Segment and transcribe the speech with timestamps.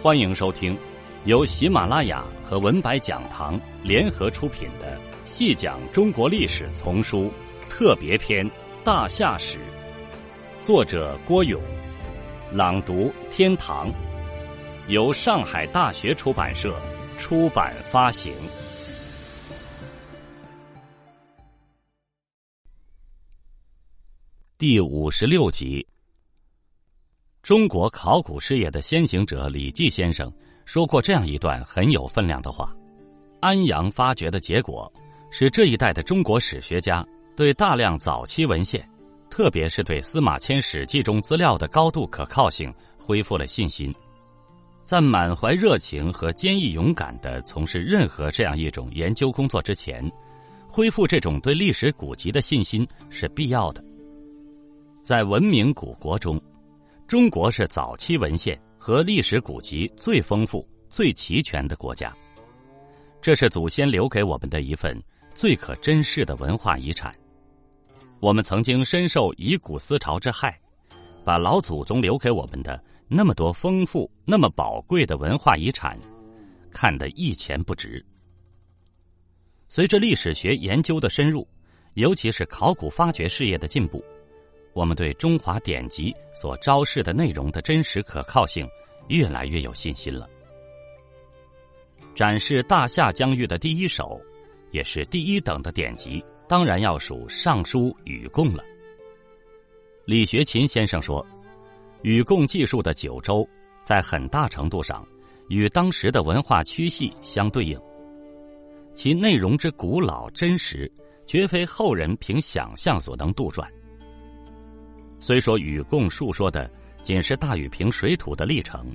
[0.00, 0.78] 欢迎收听
[1.24, 7.32] 由喜马拉雅和文白讲堂联合出品的《细讲中国历史丛书
[7.68, 8.48] 特别篇·
[8.84, 9.58] 大夏史》，
[10.64, 11.60] 作者郭勇，
[12.52, 13.92] 朗读天堂，
[14.86, 16.80] 由上海大学出版社
[17.18, 18.32] 出版发行。
[24.56, 25.84] 第五十六集。
[27.48, 30.30] 中国考古事业的先行者李济先生
[30.66, 32.76] 说过这样一段很有分量的话：
[33.40, 34.92] 安阳发掘的结果，
[35.30, 37.02] 使这一代的中国史学家
[37.34, 38.86] 对大量早期文献，
[39.30, 43.90] 特别是对司马迁《史记》中资料的高度可靠性恢复了信心。
[44.84, 50.06] 在满怀热情和坚毅勇敢的从事任何这样一种研究工作之前，
[50.68, 53.82] 恢复这种对历史古籍的信心是必要的。
[55.02, 56.38] 在文明古国中。
[57.08, 62.14] 中国是早期文献和历史古籍最丰富、最齐全的国家，
[63.22, 67.10] 这是祖先留给我们的一份最可珍视的文化遗产。
[68.20, 70.60] 我们曾经深受以古思潮之害，
[71.24, 72.78] 把老祖宗留给我们的
[73.08, 75.98] 那么多丰富、那么宝贵的文化遗产
[76.70, 78.04] 看得一钱不值。
[79.66, 81.48] 随着历史学研究的深入，
[81.94, 84.04] 尤其是考古发掘事业的进步。
[84.78, 88.64] 我们对中华典籍所昭示的内容的真实可靠性
[89.08, 90.30] 越来越有信心了。
[92.14, 94.22] 展示大夏疆域的第一手，
[94.70, 98.62] 也是第一等的典籍，当然要数《尚书·禹贡》了。
[100.04, 101.24] 李学勤先生说，
[102.02, 103.44] 《禹贡》记述的九州，
[103.82, 105.04] 在很大程度上
[105.48, 107.76] 与当时的文化区系相对应，
[108.94, 110.88] 其内容之古老真实，
[111.26, 113.68] 绝非后人凭想象所能杜撰。
[115.20, 116.70] 虽说禹贡述说的
[117.02, 118.94] 仅是大禹平水土的历程，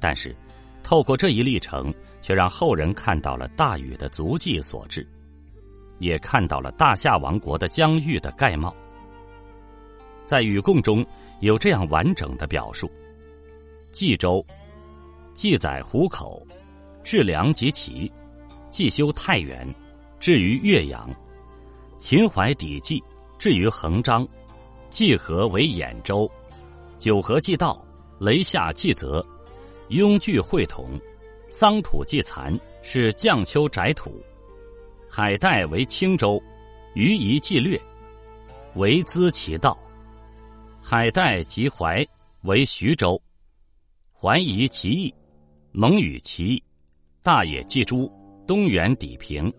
[0.00, 0.34] 但是
[0.82, 5.06] 透过这一历程，却让后人看到了大禹的足迹所致，
[5.98, 8.74] 也看到了大夏王国的疆域的概貌。
[10.24, 11.04] 在禹贡中
[11.40, 12.90] 有这样完整的表述：
[13.92, 14.44] 冀州
[15.34, 16.46] 记载湖口，
[17.02, 18.10] 治梁及齐，
[18.70, 19.66] 既修太原，
[20.18, 21.08] 至于岳阳，
[21.98, 23.02] 秦淮底记，
[23.38, 24.26] 至于横章。
[24.90, 26.30] 济河为兖州，
[26.98, 27.84] 九河济道，
[28.18, 29.24] 雷下济泽，
[29.88, 30.98] 雍聚会同，
[31.50, 34.20] 桑土济蚕，是绛丘宅土。
[35.08, 36.42] 海带为青州，
[36.94, 37.80] 余夷既略，
[38.74, 39.76] 为资其道。
[40.80, 42.06] 海带及淮
[42.42, 43.20] 为徐州，
[44.12, 45.14] 淮夷其邑，
[45.72, 46.62] 蒙语其邑。
[47.22, 48.10] 大野济诸，
[48.46, 49.52] 东原底平。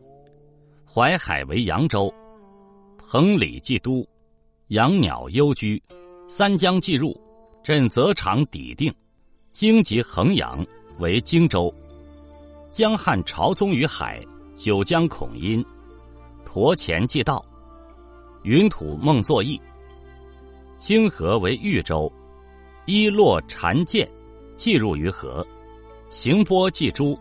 [0.91, 2.12] 淮海为扬州，
[2.97, 4.03] 彭里既都。
[4.69, 5.81] 养鸟幽居，
[6.28, 7.19] 三江既入，
[7.63, 8.94] 镇泽场底定，
[9.52, 10.63] 荆及衡阳
[11.00, 11.74] 为荆州。
[12.69, 14.24] 江汉朝宗于海，
[14.56, 15.66] 九江孔殷，
[16.46, 17.44] 驼前既到，
[18.44, 19.59] 云土梦作邑。
[20.78, 22.12] 星河为豫州，
[22.86, 24.07] 伊洛禅剑，
[24.56, 25.44] 既入于河，
[26.12, 27.18] 行波既珠，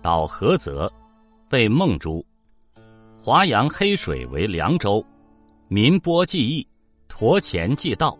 [0.00, 0.90] 岛菏泽，
[1.50, 2.24] 被孟诸。
[3.20, 5.04] 华阳黑水为凉州。
[5.68, 6.64] 民波记忆，
[7.08, 8.16] 驼前记道，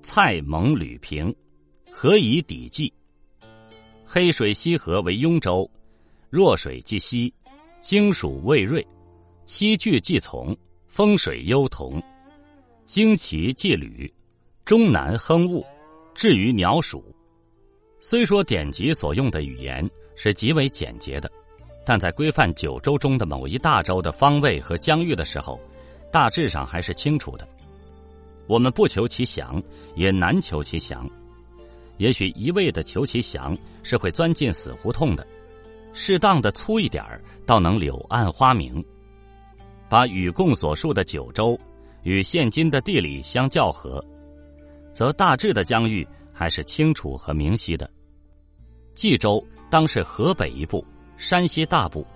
[0.00, 1.34] 蔡蒙吕平，
[1.90, 2.90] 何以抵记？
[4.02, 5.70] 黑水西河为雍州，
[6.30, 7.30] 弱水既西，
[7.80, 8.86] 荆属未瑞，
[9.44, 10.56] 七句既从，
[10.86, 12.02] 风水幽同，
[12.86, 14.10] 旌旗既履，
[14.64, 15.62] 中南亨物，
[16.14, 17.04] 至于鸟属。
[18.00, 21.30] 虽说典籍所用的语言是极为简洁的，
[21.84, 25.60] 但在规范九州中的某一大洲的方位和疆域的时候。
[26.10, 27.46] 大致上还是清楚的，
[28.46, 29.62] 我们不求其详，
[29.94, 31.08] 也难求其详。
[31.98, 35.26] 也许一味的求其详是会钻进死胡同的，
[35.92, 38.84] 适当的粗一点儿，倒能柳暗花明。
[39.88, 41.58] 把禹贡所述的九州
[42.02, 44.04] 与现今的地理相较合，
[44.92, 47.90] 则大致的疆域还是清楚和明晰的。
[48.94, 50.84] 冀州当是河北一部，
[51.16, 52.06] 山西大部，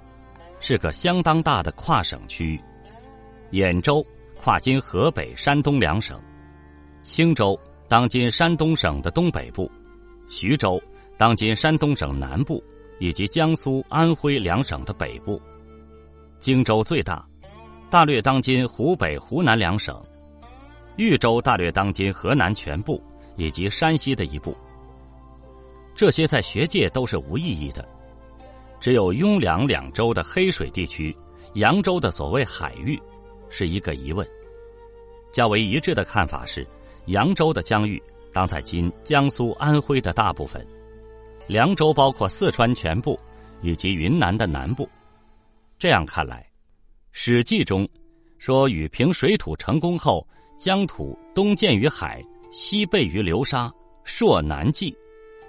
[0.60, 2.60] 是个相当大的跨省区域。
[3.52, 4.04] 兖州
[4.34, 6.18] 跨今河北、山东两省，
[7.02, 9.70] 青州当今山东省的东北部，
[10.26, 10.82] 徐州
[11.18, 12.64] 当今山东省南部，
[12.98, 15.40] 以及江苏、安徽两省的北部。
[16.40, 17.24] 荆州最大，
[17.90, 19.94] 大略当今湖北、湖南两省；
[20.96, 23.00] 豫州大略当今河南全部
[23.36, 24.56] 以及山西的一部。
[25.94, 27.86] 这些在学界都是无意义的，
[28.80, 31.14] 只有雍凉两州的黑水地区，
[31.52, 32.98] 扬州的所谓海域。
[33.52, 34.26] 是一个疑问。
[35.30, 36.66] 较为一致的看法是，
[37.06, 38.02] 扬州的疆域
[38.32, 40.66] 当在今江苏、安徽的大部分，
[41.46, 43.16] 凉州包括四川全部
[43.60, 44.88] 以及云南的南部。
[45.78, 46.40] 这样看来，
[47.12, 47.88] 《史记》中
[48.38, 50.26] 说禹平水土成功后，
[50.58, 53.72] 疆土东建于海，西背于流沙，
[54.04, 54.96] 朔南纪，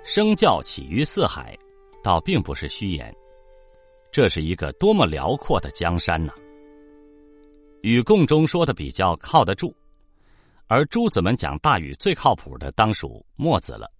[0.03, 1.57] 生教起于四海，
[2.03, 3.13] 倒并不是虚言。
[4.11, 6.33] 这是一个多么辽阔的江山呐！
[7.83, 9.75] 禹贡中说的比较靠得住，
[10.67, 13.91] 而诸子们讲大禹最靠谱的，当属墨子了。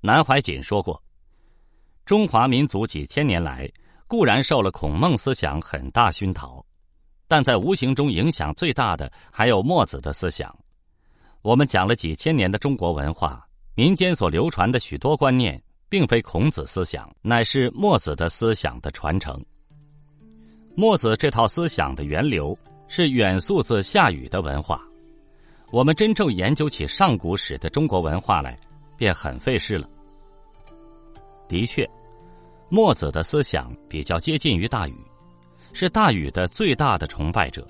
[0.00, 1.02] 南怀瑾说过
[2.06, 3.68] ：“中华民族几千年来，
[4.06, 6.64] 固然受了孔孟思想很大熏陶，
[7.26, 10.56] 但在无形中影响最大的还有墨子的思想。
[11.42, 13.44] 我们讲了几千年的中国文化，
[13.74, 19.44] 民间所流传的许多观念，并非孔子思想，乃是墨子的思想的传承。
[20.76, 22.56] 墨子这套思想的源流。”
[22.96, 24.80] 是远溯自夏禹的文化，
[25.72, 28.56] 我们真正研究起上古史的中国文化来，
[28.96, 29.90] 便很费事了。
[31.48, 31.84] 的确，
[32.68, 34.94] 墨子的思想比较接近于大禹，
[35.72, 37.66] 是大禹的最大的崇拜者。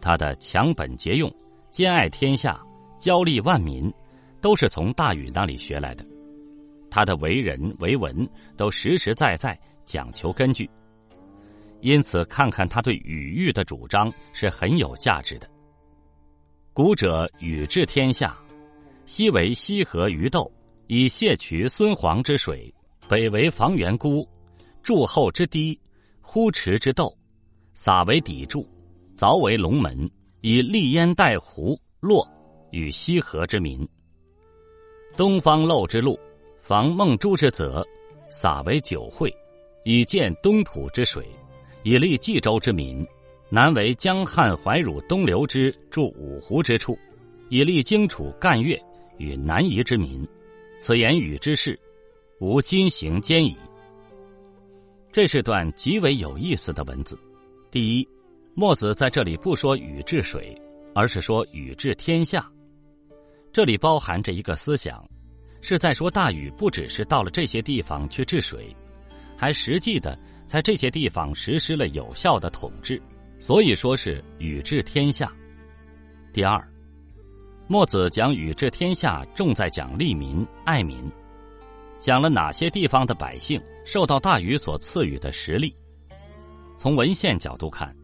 [0.00, 1.32] 他的强本节用、
[1.70, 2.60] 兼爱天下、
[2.98, 3.88] 交利万民，
[4.40, 6.04] 都是从大禹那里学来的。
[6.90, 10.68] 他的为人为文都实实在在讲求根据。
[11.84, 15.46] 因此，看看他对禹玉的主张是很有价值的。
[16.72, 18.34] 古者禹治天下，
[19.04, 20.50] 西为西河鱼斗，
[20.86, 22.72] 以泄渠孙黄之水；
[23.06, 24.26] 北为房元孤，
[24.82, 25.78] 筑后之堤，
[26.22, 27.14] 呼池之斗，
[27.74, 28.66] 撒为砥柱，
[29.14, 30.10] 凿为龙门，
[30.40, 32.26] 以立焉带湖洛
[32.70, 33.86] 与西河之民。
[35.18, 36.18] 东方漏之路，
[36.62, 37.86] 防孟珠之泽，
[38.30, 39.30] 撒为酒会，
[39.84, 41.22] 以见东土之水。
[41.84, 43.06] 以利冀州之民，
[43.50, 46.98] 南为江汉怀汝东流之筑五湖之处，
[47.50, 48.74] 以利荆楚赣越
[49.18, 50.26] 与南夷之民。
[50.78, 51.78] 此言语之事，
[52.40, 53.54] 吾今行兼矣。
[55.12, 57.18] 这是段极为有意思的文字。
[57.70, 58.08] 第一，
[58.54, 60.58] 墨子在这里不说禹治水，
[60.94, 62.50] 而是说禹治天下。
[63.52, 65.06] 这里包含着一个思想，
[65.60, 68.74] 是在说大禹不只是到了这些地方去治水，
[69.36, 70.18] 还实际的。
[70.46, 73.00] 在这些地方实施了有效的统治，
[73.38, 75.32] 所以说是禹治天下。
[76.32, 76.62] 第二，
[77.66, 81.10] 墨子讲禹治天下，重在讲利民爱民，
[81.98, 85.74] 讲了哪些地方的百姓受到大禹所赐予的实力。
[86.76, 87.94] 从文献角度看，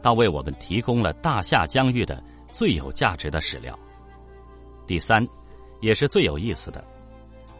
[0.00, 3.76] 倒为我们提供了大夏疆域的最有价值的史料。
[4.86, 5.26] 第三，
[5.80, 6.84] 也是最有意思的，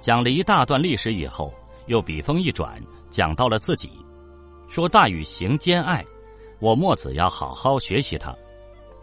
[0.01, 1.53] 讲了一大段历史以后，
[1.87, 2.81] 又笔锋一转，
[3.11, 3.91] 讲到了自己。
[4.73, 6.03] 说大禹行兼爱，
[6.59, 8.35] 我墨子要好好学习他，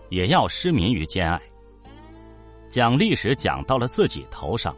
[0.09, 1.39] 也要失民于兼爱。
[2.71, 4.75] 讲历史讲到了自己头上，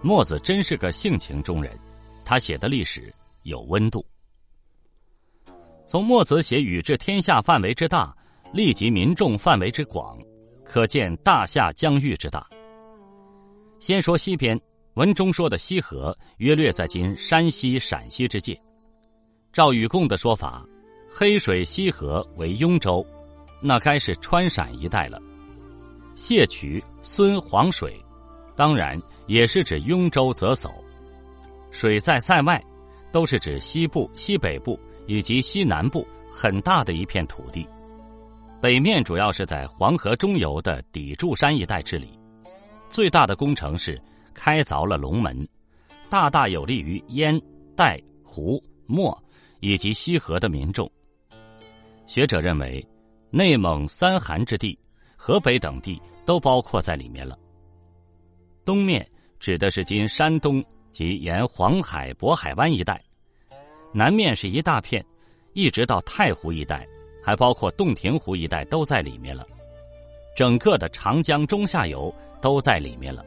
[0.00, 1.78] 墨子真是个性情中人，
[2.24, 3.12] 他写的历史
[3.42, 4.02] 有温度。
[5.84, 8.16] 从墨子写禹治天下范围之大，
[8.54, 10.18] 利及民众范围之广，
[10.64, 12.48] 可见大夏疆域之大。
[13.80, 14.58] 先说西边，
[14.94, 18.58] 文中说的西河，约略在今山西、陕西之界。
[19.52, 20.64] 赵禹贡的说法，
[21.10, 23.06] 黑水西河为雍州，
[23.60, 25.20] 那该是川陕一带了。
[26.14, 27.94] 谢渠、孙黄水，
[28.56, 30.70] 当然也是指雍州泽叟。
[31.70, 32.62] 水在塞外，
[33.12, 37.68] 都是指西部、西北部以及西南部很大的一片土地。
[38.58, 42.18] 北面主要是在黄河中游的砥柱山一带治理。
[42.88, 44.00] 最大的工程是
[44.32, 45.46] 开凿了龙门，
[46.08, 47.38] 大大有利于燕、
[47.76, 49.22] 代、胡、墨。
[49.62, 50.90] 以及西河的民众，
[52.04, 52.84] 学者认为，
[53.30, 54.76] 内蒙三寒之地、
[55.16, 57.38] 河北等地都包括在里面了。
[58.64, 63.00] 东面指的是今山东及沿黄海、渤海湾一带，
[63.92, 65.04] 南面是一大片，
[65.52, 66.84] 一直到太湖一带，
[67.22, 69.46] 还包括洞庭湖一带都在里面了。
[70.34, 73.24] 整个的长江中下游都在里面了。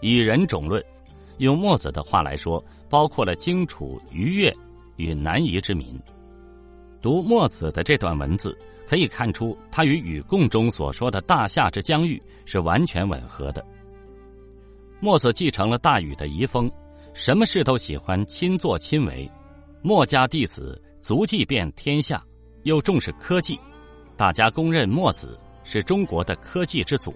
[0.00, 0.82] 以人种论，
[1.36, 4.50] 用墨子的话来说，包括了荆楚、虞越。
[5.00, 5.98] 与南夷之民，
[7.00, 13.64] 读墨子的这段文字，可以看出他与禹贡中所说的大夏之疆域是完全吻合的。
[15.00, 16.70] 墨子继承了大禹的遗风，
[17.14, 19.28] 什么事都喜欢亲作亲为。
[19.80, 22.22] 墨家弟子足迹遍天下，
[22.64, 23.58] 又重视科技，
[24.18, 27.14] 大家公认墨子是中国的科技之祖。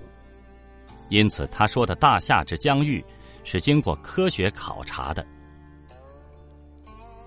[1.11, 3.05] 因此，他说的大夏之疆域
[3.45, 5.27] 是经过科学考察的。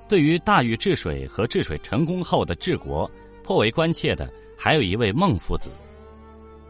[0.07, 3.09] 对于大禹治水和治水成功后的治国
[3.43, 5.69] 颇为关切的，还有一位孟夫子。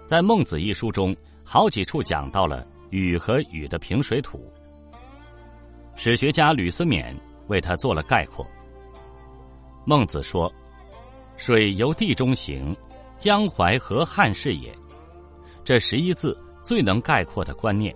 [0.06, 4.51] 在《孟子》一书中，好几处讲到了禹和禹的平水土。
[5.96, 7.15] 史学家吕思勉
[7.48, 8.46] 为他做了概括。
[9.86, 10.51] 孟子说
[11.38, 12.75] ：“水由地中行，
[13.17, 14.75] 江淮河汉是也。”
[15.63, 17.96] 这十一字最能概括的观念。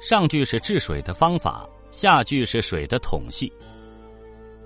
[0.00, 3.52] 上句是治水的方法，下句是水的统系。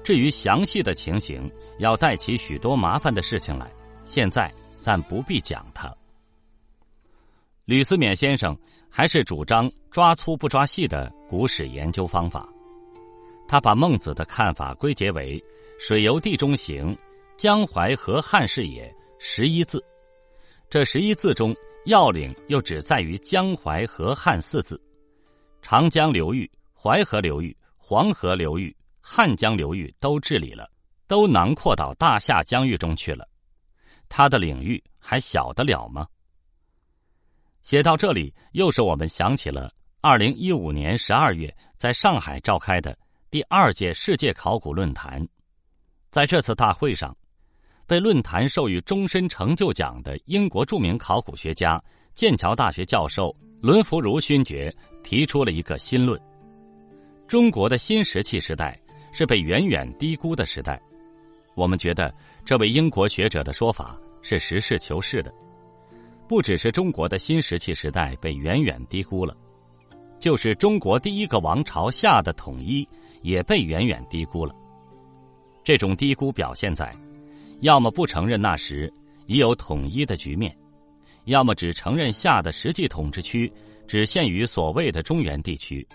[0.02, 3.70] 至于详细的情形，要带起许多麻烦的事情来，
[4.04, 5.94] 现在暂不必讲它。
[7.64, 8.56] 吕思勉先生
[8.88, 12.48] 还是主张抓粗不抓细的古史研究方法。
[13.46, 15.42] 他把孟子的看法归结为
[15.78, 16.96] “水由地中行，
[17.36, 19.84] 江淮河汉是也”十一字。
[20.70, 21.54] 这十一字中
[21.86, 24.80] 要领又只在于“江淮河汉”四字。
[25.60, 28.74] 长江流域、淮河流域、黄河流域、
[29.10, 30.70] 汉江流域都治理了，
[31.06, 33.26] 都囊括到大夏疆域中去了。
[34.06, 36.06] 他的领域还小得了吗？
[37.62, 39.72] 写到这里，又是我们想起了
[40.02, 42.96] 二零一五年十二月在上海召开的
[43.30, 45.26] 第二届世界考古论坛。
[46.10, 47.16] 在这次大会上，
[47.86, 54.72] 被论坛授予终身成就奖的英国著名考古学家、剑桥大学教授伦福如勋爵
[55.02, 56.20] 提出了一个新论：
[57.26, 58.78] 中国的新石器时代
[59.12, 60.80] 是被远远低估的时代。
[61.54, 65.32] 我们觉得这位英国学者的说法是实事求是的。
[66.28, 69.34] 不只是中国的新石器时代被远远低估了，
[70.18, 72.86] 就是中国第一个王朝夏的统一
[73.22, 74.54] 也被远远低估了。
[75.64, 76.94] 这种低估表现在，
[77.60, 78.92] 要么不承认那时
[79.26, 80.54] 已有统一的局面，
[81.24, 83.50] 要么只承认夏的实际统治区
[83.86, 85.86] 只限于所谓的中原地区，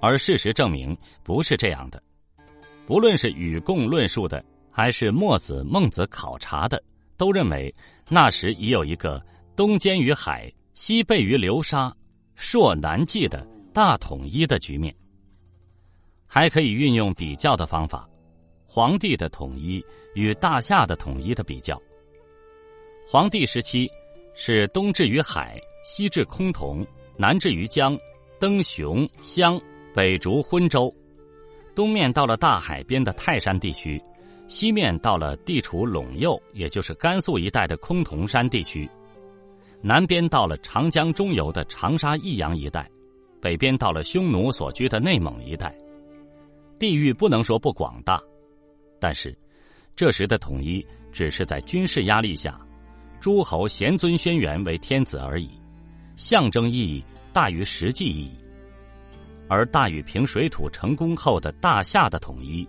[0.00, 2.02] 而事实证明不是这样的。
[2.86, 6.82] 不论是与共论述的，还是墨子、孟子考察的，
[7.16, 7.74] 都认为
[8.08, 9.22] 那时已有一个。
[9.54, 11.94] 东兼于海，西背于流沙，
[12.34, 14.92] 朔南冀的大统一的局面，
[16.26, 18.08] 还可以运用比较的方法，
[18.66, 19.84] 皇帝的统一
[20.14, 21.80] 与大夏的统一的比较。
[23.06, 23.86] 黄帝时期
[24.34, 26.84] 是东至于海，西至崆峒，
[27.18, 27.96] 南至于江，
[28.40, 29.60] 登雄襄，
[29.94, 30.92] 北逐昏州，
[31.74, 34.02] 东面到了大海边的泰山地区，
[34.46, 38.88] 西面到了地处陇右，也就是甘肃一带的崆峒山地区。
[39.80, 42.88] 南边到了长江中游的长沙、益阳一带，
[43.40, 45.74] 北边到了匈奴所居的内蒙一带，
[46.78, 48.20] 地域不能说不广大，
[49.00, 49.36] 但是
[49.96, 52.60] 这时的统一只是在军事压力下，
[53.18, 55.50] 诸侯贤尊轩辕为天子而已，
[56.16, 57.02] 象征意义
[57.32, 58.41] 大于实际意义。
[59.48, 62.66] 而大禹平水土成功后的大夏的统一，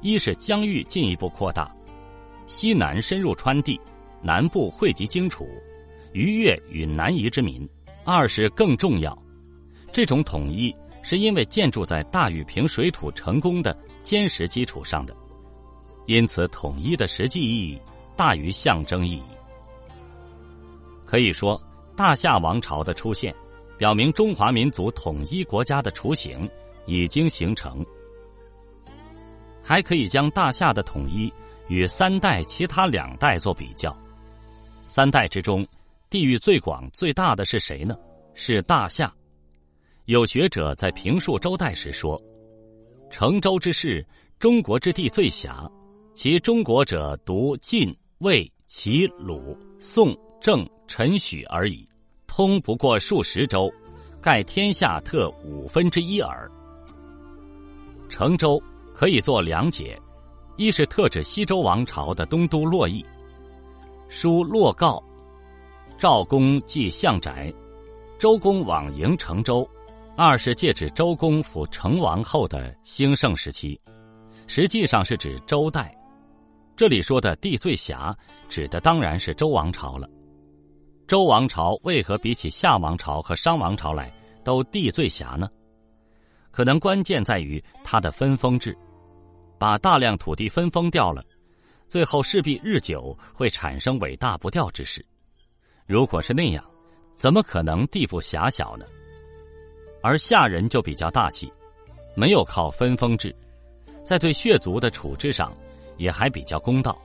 [0.00, 1.70] 一是疆域进一步扩大，
[2.46, 3.80] 西南深入川地，
[4.22, 5.46] 南部汇集荆楚。
[6.12, 7.68] 逾越与南夷之民，
[8.04, 9.16] 二是更重要。
[9.92, 15.16] 这种统一是因为建筑在大禹平水土成功的坚实基础上的，
[16.06, 17.80] 因此统一的实际意义
[18.16, 19.24] 大于象征意义。
[21.04, 21.60] 可以说，
[21.96, 23.34] 大夏王朝的出现，
[23.78, 26.48] 表明中华民族统一国家的雏形
[26.86, 27.84] 已经形成。
[29.62, 31.32] 还可以将大夏的统一
[31.68, 33.96] 与三代其他两代做比较，
[34.88, 35.66] 三代之中。
[36.10, 37.96] 地域最广最大的是谁呢？
[38.34, 39.12] 是大夏。
[40.04, 42.22] 有学者在评述周代时说
[43.10, 44.06] ：“成周之事，
[44.38, 45.68] 中国之地最狭，
[46.14, 51.88] 其中国者独晋、魏、齐、鲁、宋、郑、陈、许而已，
[52.36, 53.72] 通不过数十州，
[54.20, 56.50] 盖天下特五分之一耳。”
[58.10, 58.60] 成周
[58.92, 59.96] 可以做两解：
[60.56, 63.06] 一是特指西周王朝的东都洛邑，
[64.08, 65.00] 书洛告。
[65.96, 67.54] 赵公祭相宅，
[68.18, 69.64] 周公往迎成周。
[70.16, 73.80] 二是借指周公辅成王后的兴盛时期，
[74.48, 75.96] 实际上是指周代。
[76.74, 78.12] 这里说的地最狭，
[78.48, 80.08] 指的当然是周王朝了。
[81.06, 84.10] 周王朝为何比起夏王朝和商王朝来
[84.42, 85.48] 都地最狭呢？
[86.50, 88.76] 可能关键在于它的分封制，
[89.58, 91.22] 把大量土地分封掉了，
[91.88, 95.04] 最后势必日久会产生尾大不掉之势。
[95.86, 96.64] 如果是那样，
[97.16, 98.86] 怎么可能地不狭小呢？
[100.02, 101.52] 而夏人就比较大气，
[102.14, 103.34] 没有靠分封制，
[104.02, 105.54] 在对血族的处置上
[105.98, 106.98] 也还比较公道，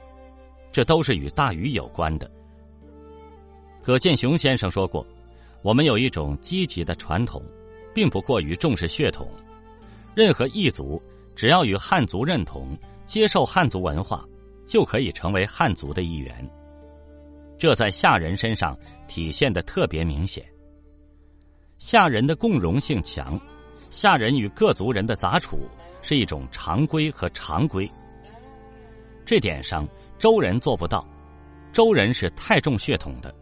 [0.71, 2.31] 这都是与大禹有关的。
[3.81, 5.05] 葛剑雄先生说过
[5.63, 7.41] ：“我们有一种积极的传统，
[7.93, 9.27] 并不过于重视血统。
[10.13, 11.01] 任何异族
[11.35, 14.23] 只要与汉族认同、接受汉族文化，
[14.67, 16.49] 就可以成为汉族的一员。”
[17.57, 20.45] 这在夏人身上体现的特别明显。
[21.77, 23.39] 夏人的共融性强，
[23.89, 25.59] 夏人与各族人的杂处
[26.01, 27.89] 是一种常规和常规。
[29.25, 31.05] 这点上，周人做不到。
[31.73, 33.33] 周人是太重血统的。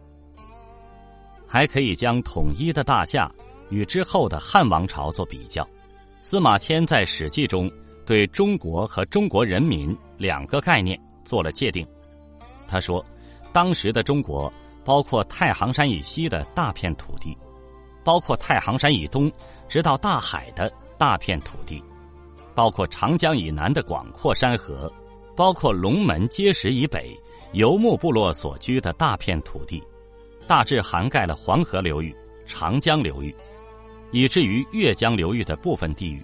[1.48, 3.32] 还可以将统一的大夏
[3.70, 5.66] 与之后的汉王朝做比较。
[6.20, 7.70] 司马迁在《史记》中
[8.04, 11.86] 对中国和中国人民两个概念做了界定。
[12.66, 13.04] 他说，
[13.52, 14.52] 当时的中国
[14.84, 17.36] 包括太行山以西的大片土地，
[18.04, 19.30] 包括太行山以东
[19.68, 21.82] 直到大海的大片土地，
[22.54, 24.92] 包括长江以南的广阔山河，
[25.36, 27.16] 包括龙门碣石以北
[27.52, 29.82] 游牧部落所居的大片土地。
[30.48, 33.34] 大致涵盖了黄河流域、长江流域，
[34.12, 36.22] 以至于越江流域的部分地域。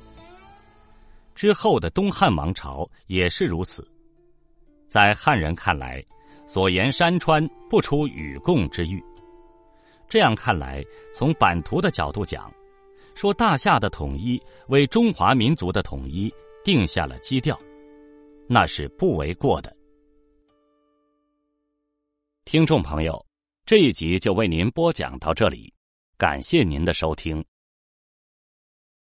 [1.34, 3.86] 之后的东汉王朝也是如此。
[4.88, 6.02] 在汉人看来，
[6.46, 9.04] 所言山川不出与共之域。
[10.08, 12.50] 这样看来，从版图的角度讲，
[13.14, 16.32] 说大夏的统一为中华民族的统一
[16.64, 17.60] 定下了基调，
[18.48, 19.76] 那是不为过的。
[22.46, 23.22] 听众朋友。
[23.66, 25.72] 这一集就为您播讲到这里，
[26.18, 27.42] 感谢您的收听。